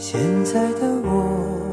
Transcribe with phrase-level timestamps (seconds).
[0.00, 1.69] 现在的我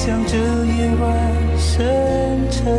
[0.00, 1.84] 想着夜晚深
[2.52, 2.72] 沉，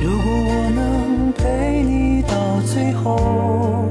[0.00, 3.90] 如果我能陪你到最后，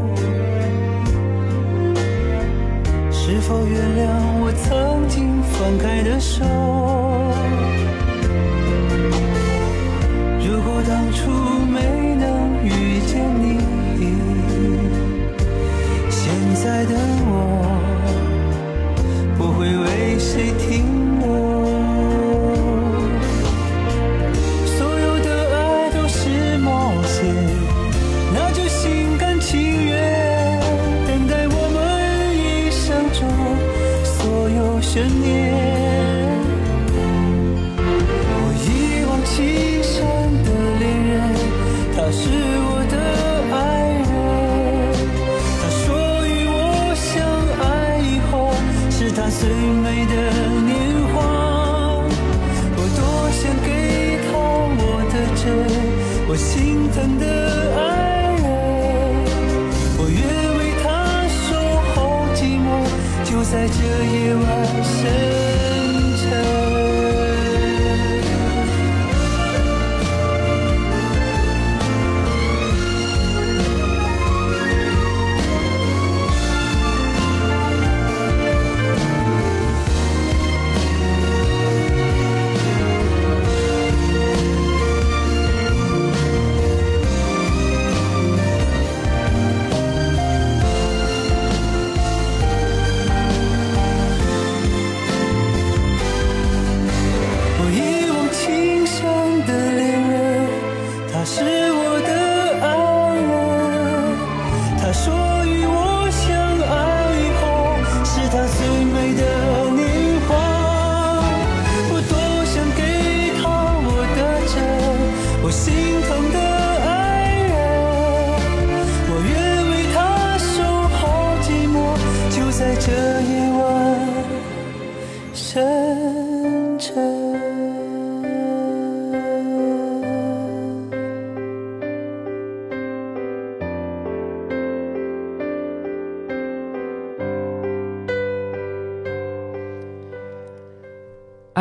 [3.11, 4.07] 是否原谅
[4.39, 6.45] 我曾经放开的手？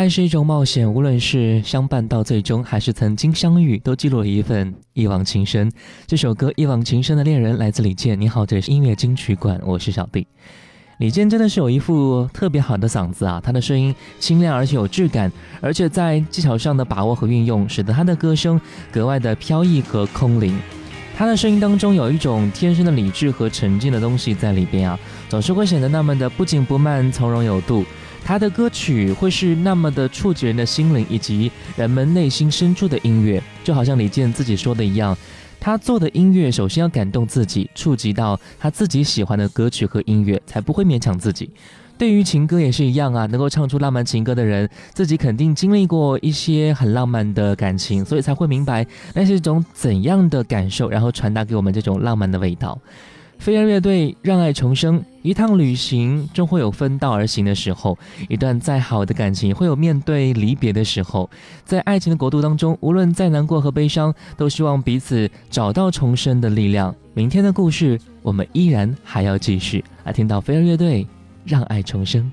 [0.07, 5.69] 爱是一种冒险，无论是相伴到最终，还是曾经相遇，都记录了一份一往情深。
[6.07, 8.19] 这首歌《一往情深的恋人》来自李健。
[8.21, 10.25] 你好，这里是音乐金曲馆，我是小弟。
[10.99, 18.61] 李健真的是有一副特别好的嗓子啊，他的声音清亮而且有质感，而且在技巧上的把握和运用，使得他的歌声
[18.93, 20.57] 格外的飘逸和空灵。
[21.17, 24.97] 他的声音当中有一种天生的理智和沉静的东西在里边啊，
[25.29, 27.85] 总是会显得那么的不紧不慢、从容有度。
[28.27, 35.17] 他的歌曲会是那么的触及人的心灵以及人们内心深处的音乐，就好像李健自己说的一样。
[35.61, 41.49] 他做的音乐首先要感动自己，触及到他自己喜欢的歌曲和音乐，才不会勉强自己。
[41.97, 48.85] 对于情歌也是一样啊，能够唱出浪漫情歌的人，自己肯定经历过一些很浪漫的感情，所以才会明白
[49.15, 52.77] 那是一种怎样的感受，然后传达给我们这种浪漫的味道。
[53.39, 55.05] 飞儿乐队让爱重生。
[55.23, 57.99] 一趟旅行终会有分道而行的时候，
[58.29, 61.29] 一段再好的感情会有面对离别的时候。
[61.65, 66.95] 在爱情的国度当中，无论再难过和悲伤，都希望彼此找到重生的力量。
[67.13, 69.85] 明天的故事，我们依然还要继续。
[70.05, 71.05] 来听到飞儿乐队，
[71.45, 72.31] 让爱重生。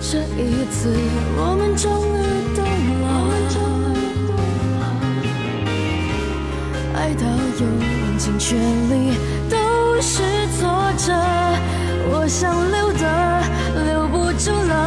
[0.00, 0.92] 这一次，
[1.36, 2.22] 我们终于
[2.56, 2.64] 懂
[3.02, 3.08] 了，
[6.96, 7.24] 爱到
[7.60, 9.59] 用尽全力。
[10.02, 10.22] 是
[10.58, 10.66] 挫
[10.96, 11.12] 折，
[12.10, 13.04] 我想留的
[13.84, 14.79] 留不住了，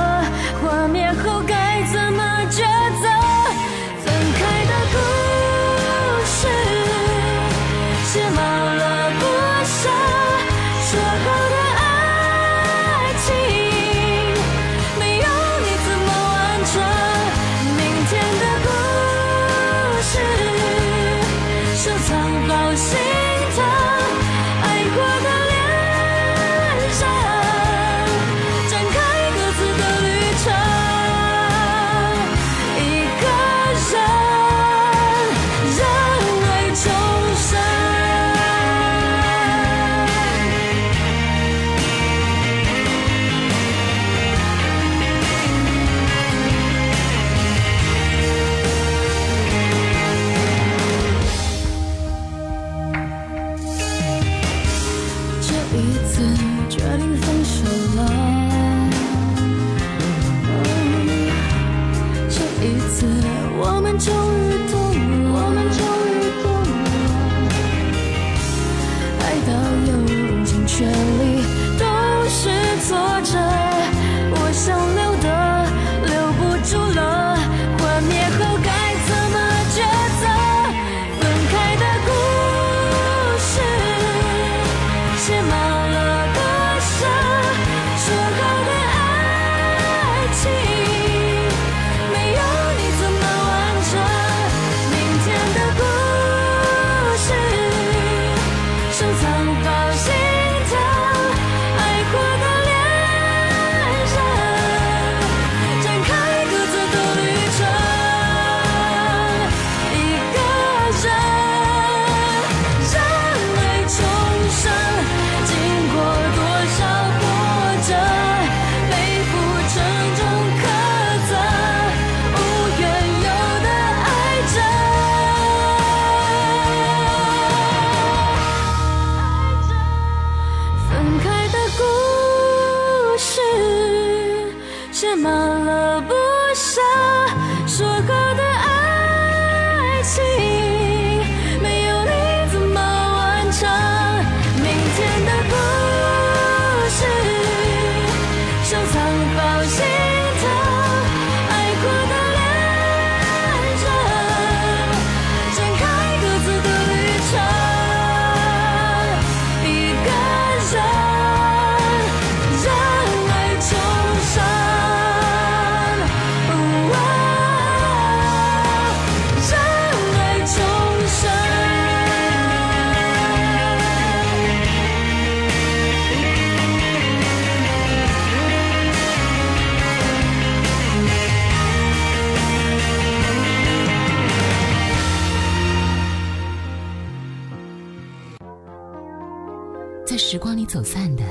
[190.73, 191.23] 走散的，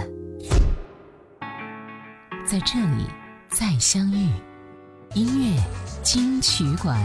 [2.46, 3.06] 在这里
[3.48, 4.28] 再相遇。
[5.14, 5.60] 音乐
[6.00, 6.96] 金曲馆，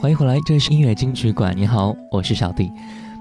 [0.00, 1.56] 欢迎回来，这是音乐金曲馆。
[1.56, 2.68] 你好，我是小弟。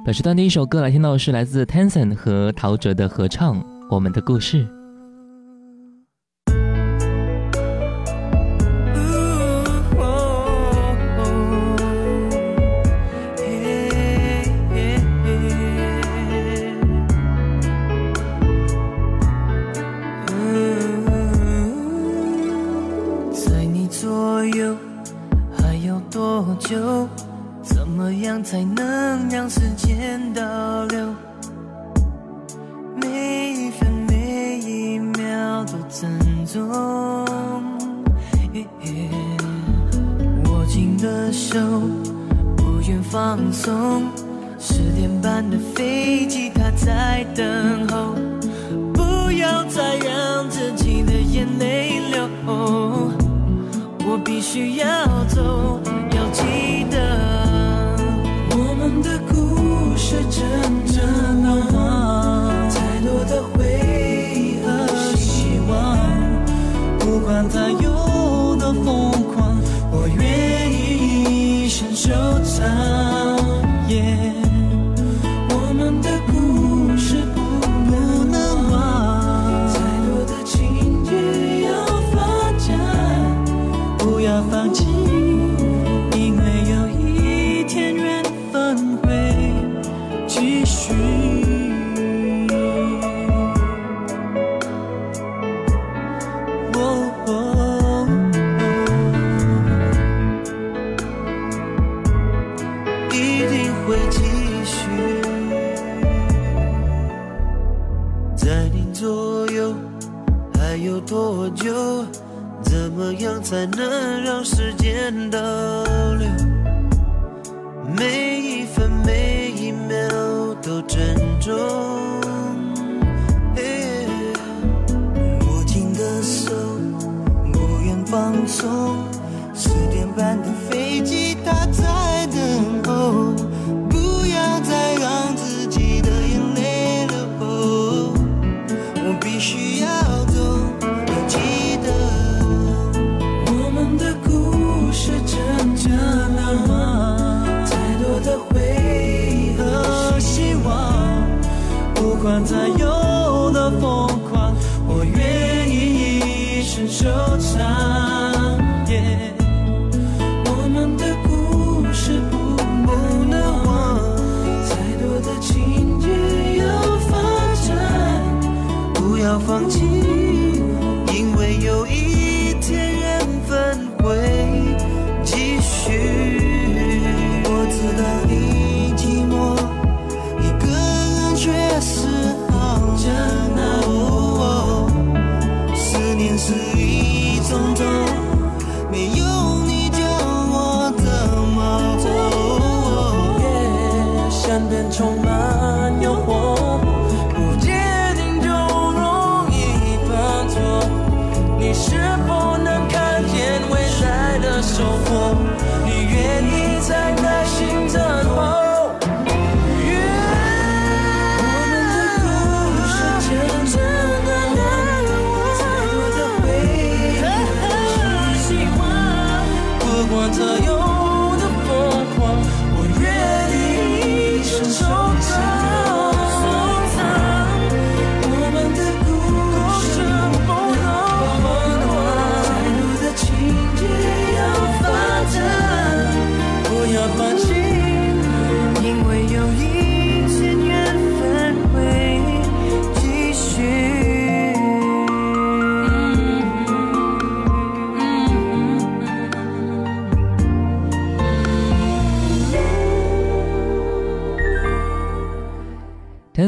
[0.03, 4.65] 本时段第一首歌来听到的是来自 Tenson 和陶喆的合唱《我们的故事》。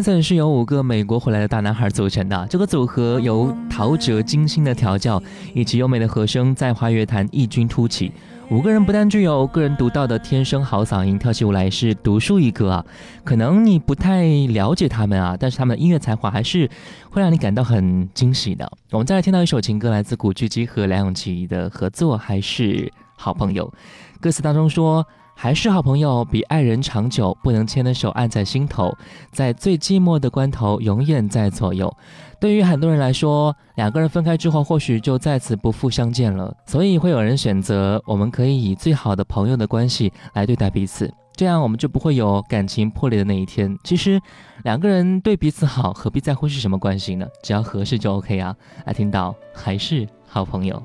[0.02, 5.22] Tenson 是由五个美国回来的大男孩组成的，这个组合由陶喆精心的调教
[5.54, 8.12] 以及优美的和声，在华语乐坛异军突起。
[8.50, 12.86] 五个人不但具有个人独到的天生好嗓音，跳起舞来是独树一格啊！
[13.24, 16.68] 可能你不太了解他们啊，但是他们的音乐才华还是
[17.12, 18.68] 会让你感到很惊喜的。
[18.90, 23.72] 我们再来听到一首情歌，来自古巨基和梁咏琪的合作，还是好朋友。
[24.20, 25.06] 歌词当中说。
[25.42, 27.36] 还是好朋友，比爱人长久。
[27.42, 28.96] 不能牵的手，按在心头，
[29.32, 31.92] 在最寂寞的关头，永远在左右。
[32.40, 36.56] 对于很多人来说，两个人分开之后，或许就再次不复相见了。
[36.68, 43.76] 所以会有人选择，我们可以以最好的朋友的关系来对待彼此，这样我们就不会有感情破裂的那一天。
[43.84, 44.22] 其实，
[44.64, 47.26] 两个人对彼此好，何必在乎是什么关系呢？
[47.42, 48.56] 只要合适就 OK 啊。
[48.86, 50.80] 来听到，还是好朋友。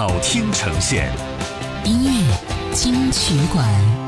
[0.00, 1.10] 好听呈现，
[1.84, 4.07] 音乐金曲馆。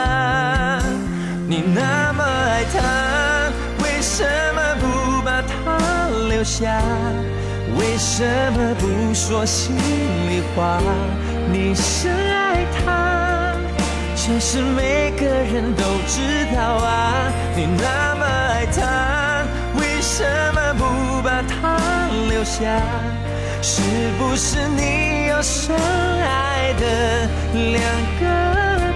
[1.51, 2.79] 你那么爱他，
[3.83, 4.23] 为什
[4.55, 6.81] 么不把他留下？
[7.77, 10.79] 为什么不说心里话？
[11.51, 13.51] 你深爱他，
[14.15, 16.21] 这是每个人都知
[16.55, 17.29] 道啊。
[17.53, 19.43] 你那么爱他，
[19.77, 20.23] 为什
[20.55, 21.77] 么不把他
[22.29, 22.81] 留下？
[23.61, 23.81] 是
[24.17, 27.27] 不是你有深爱的
[27.73, 27.83] 两
[28.21, 28.23] 个
[28.79, 28.90] 他？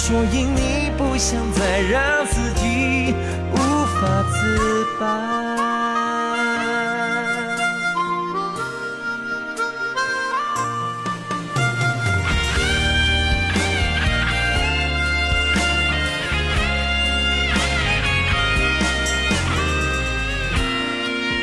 [0.00, 0.80] 所以你。
[1.00, 3.14] 不想再让自己
[3.52, 5.06] 无法自拔。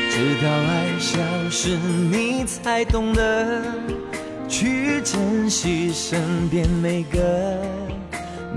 [0.08, 1.18] 直到爱消
[1.50, 1.76] 失，
[2.10, 3.60] 你才懂得
[4.48, 7.87] 去珍惜身边每个。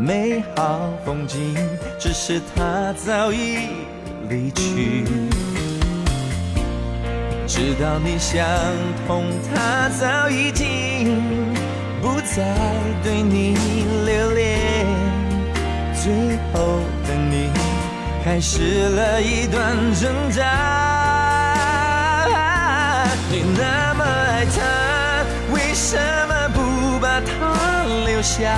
[0.04, 1.56] 美好风景，
[2.00, 3.70] 只是他早已
[4.28, 5.06] 离去。
[7.46, 8.44] 知道你想
[9.06, 11.54] 通，他早已经
[12.02, 12.44] 不再
[13.04, 13.56] 对你
[14.04, 14.88] 留恋。
[15.94, 16.12] 最
[16.52, 17.52] 后的你
[18.26, 20.42] 开始了一段挣扎。
[23.30, 25.96] 你那么爱他，为什
[26.28, 28.58] 么不把他留下？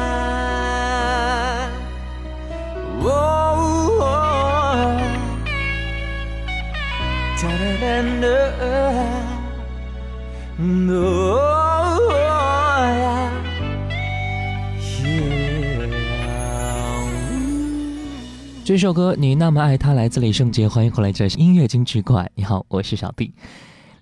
[18.63, 22.29] 这首歌《你那么爱他》来自李圣杰，欢迎回来，这是音乐金曲馆。
[22.35, 23.33] 你好，我是小弟。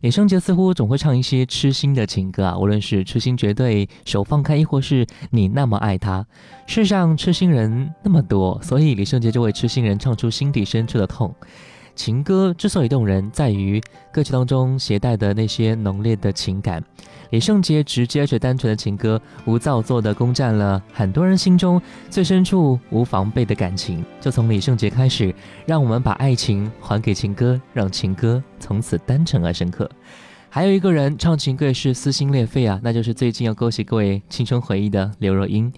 [0.01, 6.25] 李圣杰似乎总会唱一些痴心的情歌啊，无论是痴心绝对、手放开，亦或是你那么爱他。
[6.67, 11.35] 世上痴心人那么多，所以李圣杰就为痴心人唱出心底深处的痛。
[11.95, 16.81] 情歌之所以动人，在于歌曲当中携带的那些浓烈的情感。
[17.31, 24.03] 李圣杰直接着单纯的情歌，无造作的攻占了很多人心中最深处无防备的感情。
[24.19, 25.33] 就从李圣杰开始，
[25.65, 29.89] 让我们把爱情还给情歌，让情歌从此单纯而深刻。
[30.49, 35.71] 还有一个人唱情歌也是撕心裂肺啊，那就是最近要勾起各位青春回忆的刘若英。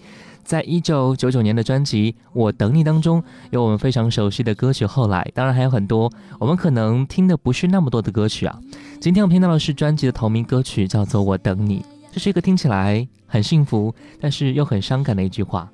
[0.44, 4.84] 在一九九九年的专辑《我等你》当中，有我们非常熟悉的歌曲。
[4.84, 8.60] 后来，当然还有很多我们可能听的不是那么多的歌曲啊。
[9.00, 11.80] 今天我们听到的是专辑的同名歌曲，叫做《我等你》。
[12.10, 15.70] 这是一个听起来很幸福，但是又很伤感的一句话。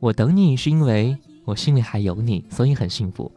[0.00, 3.30] 我等你是因为我心里还有你，所以很幸福。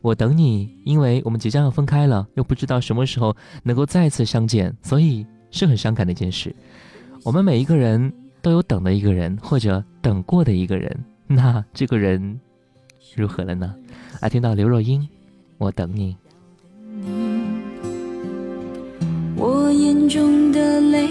[0.00, 6.54] 我等你，因为我们即将要分开了，又不知道什么时候能够再次相见，所以是很伤感的一件事。
[7.24, 8.12] 我们每一个人。
[8.40, 12.40] 都有等的一个人，或者等过的一个人， 那这个人
[13.16, 13.74] 如何了呢？
[14.20, 15.06] 来听到刘若英，
[15.58, 16.16] 我等你。
[19.36, 21.08] 我眼中的泪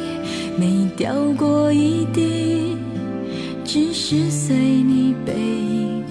[0.60, 2.76] 没掉过一滴，
[3.64, 6.04] 只是随你背影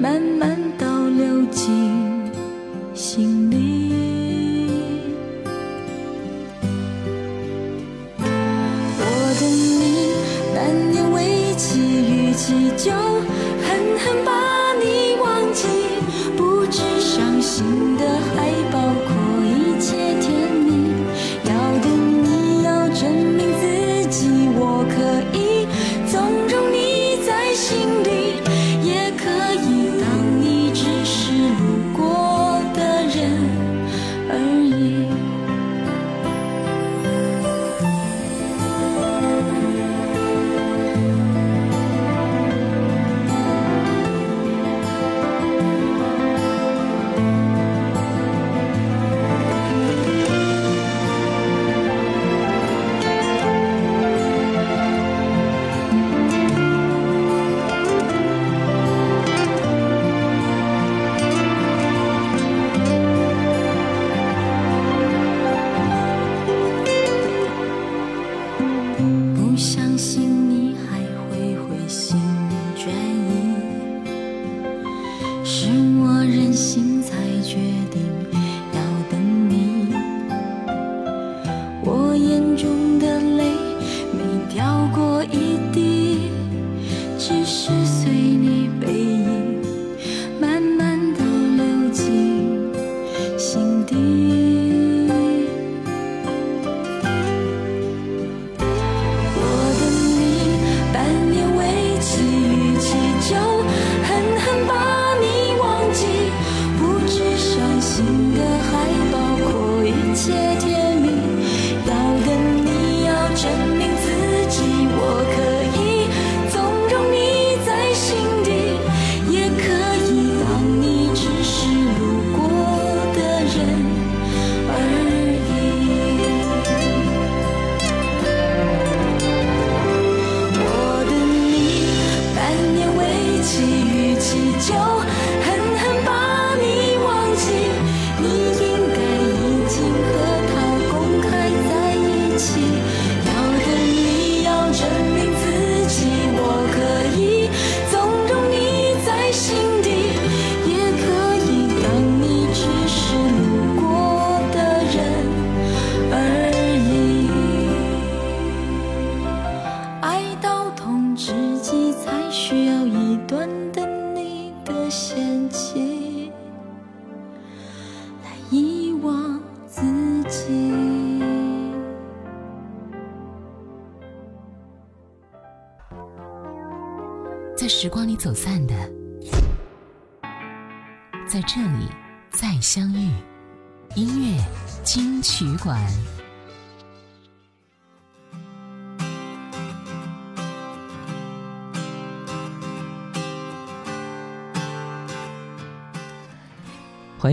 [0.00, 1.70] 慢慢倒流进
[2.94, 3.73] 心里。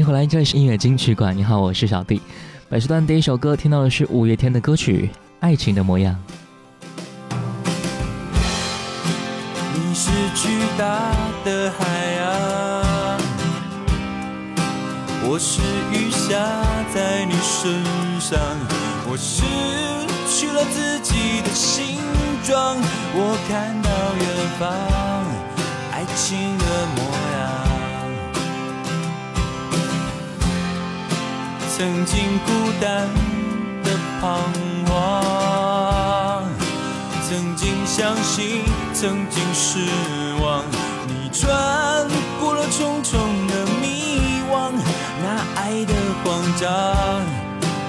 [0.01, 1.37] 迎回来，这里是音乐金曲馆。
[1.37, 2.19] 你好，我是小弟。
[2.67, 5.07] 本时段第一首歌听到的是五月天的歌曲
[5.39, 6.15] 《爱情的模样》。
[9.75, 11.11] 你是巨大
[11.45, 11.85] 的海
[12.17, 13.21] 洋，
[15.29, 15.61] 我是
[15.91, 16.33] 雨下
[16.91, 17.71] 在你身
[18.19, 18.39] 上，
[19.07, 19.43] 我失
[20.27, 21.99] 去了自己的形
[22.43, 22.75] 状，
[23.13, 24.25] 我看到远
[24.57, 24.67] 方
[25.91, 27.20] 爱情的模样。
[31.81, 33.09] 曾经孤单
[33.83, 33.89] 的
[34.21, 34.37] 彷
[34.85, 36.43] 徨，
[37.27, 38.61] 曾经相信，
[38.93, 39.79] 曾经失
[40.43, 40.63] 望。
[41.07, 41.49] 你穿
[42.39, 44.71] 过了重重的迷惘，
[45.23, 46.69] 那爱的慌张，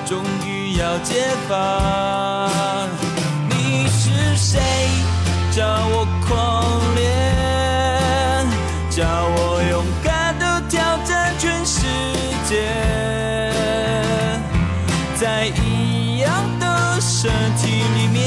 [0.07, 2.89] 终于要解放。
[3.51, 4.59] 你是谁？
[5.51, 8.47] 叫我狂恋，
[8.89, 11.83] 叫我勇敢的挑战全世
[12.49, 13.02] 界。
[15.23, 18.21] 在一样的身体里面，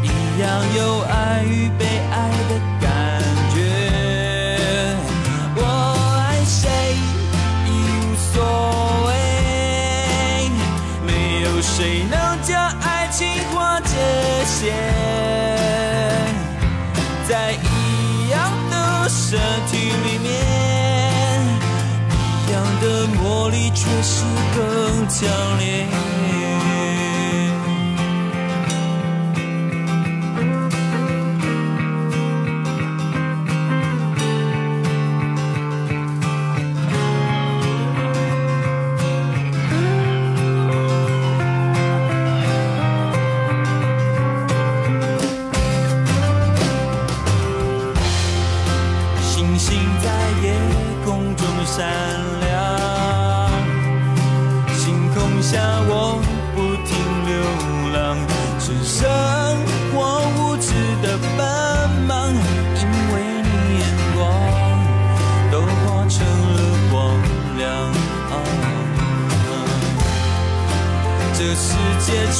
[0.00, 3.20] 一样有爱与被爱的感
[3.52, 3.58] 觉。
[5.56, 5.60] 我
[6.22, 6.70] 爱谁
[7.66, 7.68] 已
[8.04, 8.38] 无所
[9.08, 9.10] 谓，
[11.04, 11.10] 没
[11.42, 13.96] 有谁能将爱情划界
[14.44, 14.72] 限。
[17.28, 18.38] 在一样
[18.70, 19.40] 的身
[19.72, 20.55] 体里面。
[22.86, 24.22] 的魔力却是
[24.54, 26.75] 更强烈。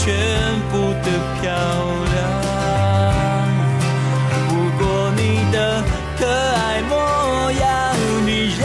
[0.07, 0.15] 全
[0.71, 1.51] 部的漂
[2.15, 2.17] 亮，
[4.47, 5.83] 不过你的
[6.17, 6.95] 可爱模
[7.51, 7.67] 样，
[8.25, 8.63] 你让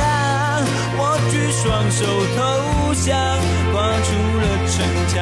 [0.99, 1.01] 我
[1.31, 2.05] 举双手
[2.37, 2.39] 投
[2.93, 3.09] 降，
[3.73, 3.73] 跨
[4.05, 5.17] 出了城墙，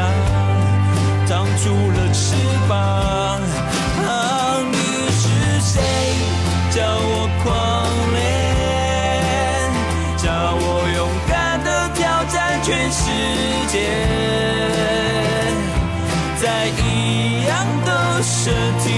[1.26, 1.32] 长
[1.64, 2.36] 出了翅
[2.68, 2.76] 膀。
[4.06, 4.12] 啊，
[4.70, 4.76] 你
[5.16, 5.24] 是
[5.62, 5.80] 谁？
[6.72, 7.48] 叫我狂
[8.14, 8.20] 恋，
[10.18, 13.08] 叫我勇敢的挑战全世
[13.70, 14.19] 界。
[18.52, 18.89] 的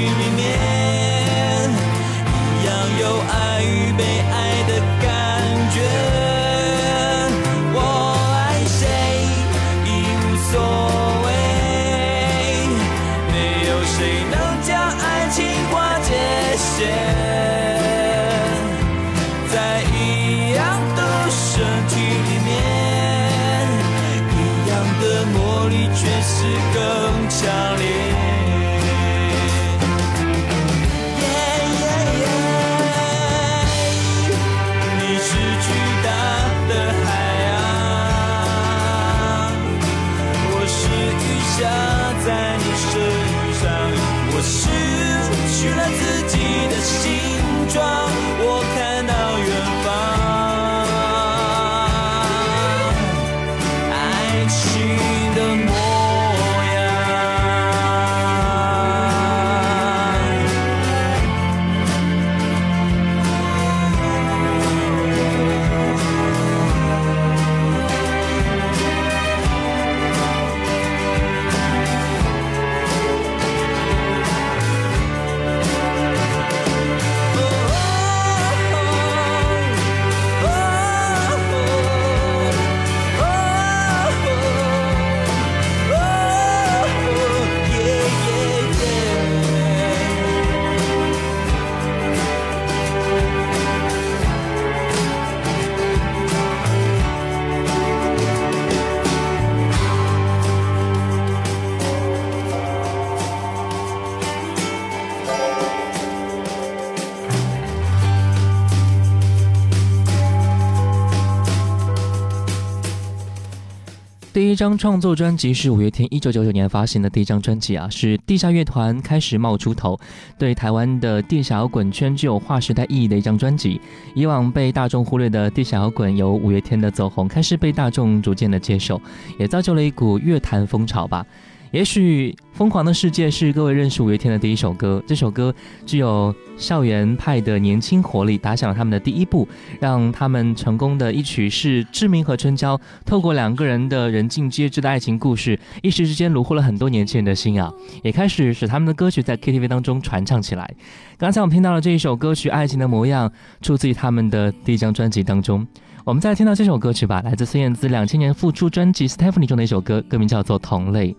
[114.51, 119.97] 这张创作专辑是五月天一九九九年发行的第一张专辑啊，是地下乐团开始冒出头，
[120.37, 123.79] 对台湾的地下摇滚圈具有划时代意义的一张专辑。
[124.13, 129.01] 以往被大众忽略的地下摇滚，由五月天的走红开始被大众逐渐的接受，
[129.39, 131.25] 也造就了一股乐坛风潮吧。
[131.71, 135.01] 也许《疯狂的世界》是各位认识五月天的第一首歌。
[135.07, 135.55] 这首歌
[135.85, 139.47] 具有校园派的年轻活力，打响了他们的第一步。
[139.79, 147.71] 让他们成功的一曲是《志明和春娇》，透过两个人的人尽皆知的爱情故事，一时之间虏获了很多年轻人的心啊！
[148.03, 150.69] 也开始使他们的歌曲在 KTV 当中传唱起来。
[151.17, 153.29] 刚才我们听到了这一首歌曲《爱情的模样》，
[153.61, 155.65] 出自于他们的第一张专辑当中。
[156.03, 161.11] 我们再听到这首歌曲吧，来自孙燕姿两千年复出专辑《Stephanie》中的一首歌，歌名叫做《同类》。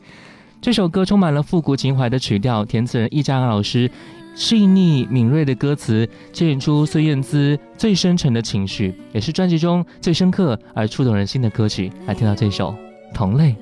[0.62, 3.90] 这首歌充满了复古情怀的曲调，填词人易家扬老师
[4.36, 11.90] 细腻敏锐的歌词，牵引出孙燕姿最深沉的情绪，也是专辑中最深刻而触动人心的歌曲。
[12.06, 12.70] 来听到这首
[13.12, 13.56] 《同类》。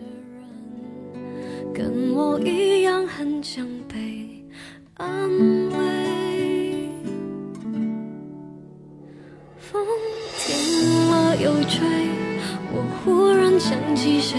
[1.75, 4.45] 跟我一样很想被
[4.99, 5.09] 安
[5.71, 6.91] 慰，
[9.57, 9.83] 风
[10.37, 11.81] 停了又吹，
[12.75, 14.39] 我忽然想起谁，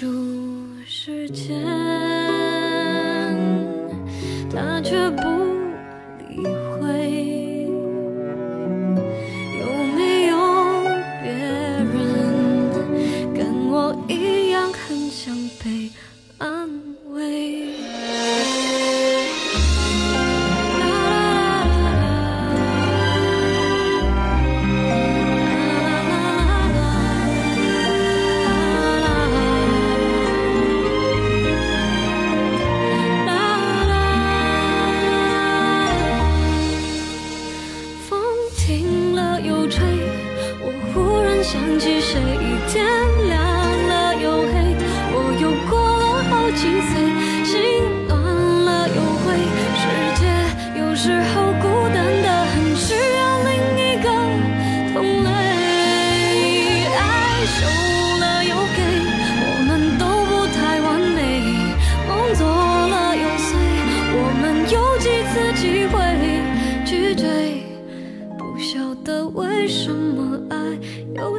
[0.00, 0.06] 数
[0.86, 1.79] 时间。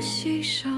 [0.02, 0.71] 牺牲。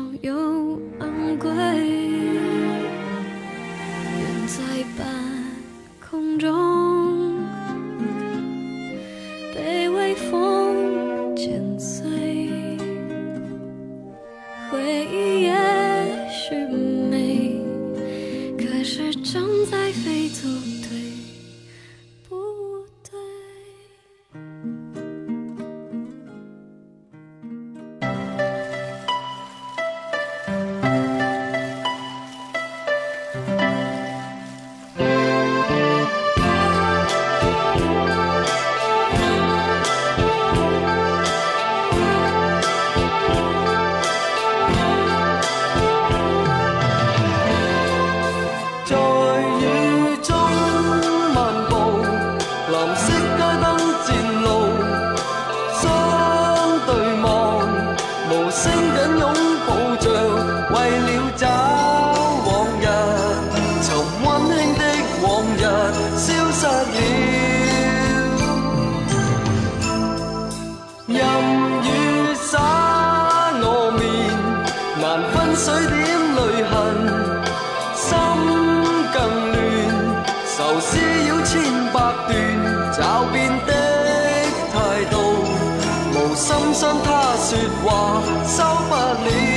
[87.53, 89.52] 说话收不了。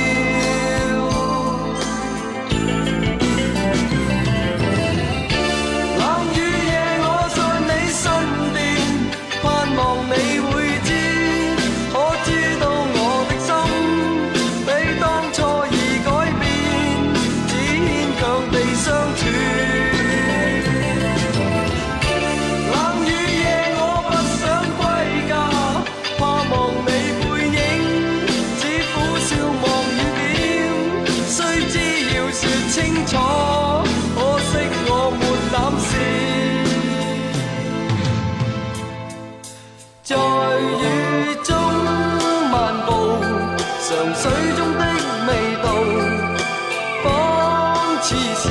[48.07, 48.49] 痴线，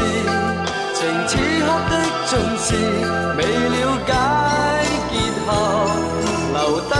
[0.92, 1.92] 情此刻的
[2.26, 2.68] 尽是
[3.38, 3.40] 未
[3.70, 3.74] 了
[4.06, 4.08] 解
[5.10, 5.12] 结
[5.46, 5.48] 合，
[6.52, 6.92] 留低。